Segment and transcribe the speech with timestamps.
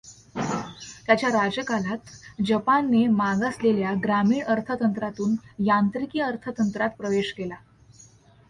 [1.05, 2.09] त्याच्या राज्यकालात
[2.47, 5.35] जपानने मागासलेल्या, ग्रामीण अर्थतंत्रातून
[5.59, 7.55] यांत्रिकी अर्थतंत्रात प्रवेश केला.